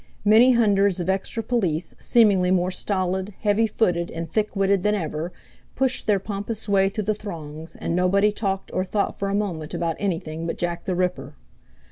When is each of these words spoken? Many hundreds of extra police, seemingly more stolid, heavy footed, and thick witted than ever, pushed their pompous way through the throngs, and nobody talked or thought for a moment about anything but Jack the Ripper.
Many 0.25 0.53
hundreds 0.53 0.99
of 0.99 1.09
extra 1.09 1.43
police, 1.43 1.93
seemingly 1.99 2.49
more 2.49 2.71
stolid, 2.71 3.35
heavy 3.41 3.67
footed, 3.67 4.09
and 4.09 4.27
thick 4.27 4.55
witted 4.55 4.81
than 4.81 4.95
ever, 4.95 5.31
pushed 5.75 6.07
their 6.07 6.17
pompous 6.17 6.67
way 6.67 6.89
through 6.89 7.03
the 7.03 7.13
throngs, 7.13 7.75
and 7.75 7.95
nobody 7.95 8.31
talked 8.31 8.71
or 8.73 8.83
thought 8.83 9.15
for 9.15 9.29
a 9.29 9.35
moment 9.35 9.75
about 9.75 9.95
anything 9.99 10.47
but 10.47 10.57
Jack 10.57 10.85
the 10.85 10.95
Ripper. 10.95 11.35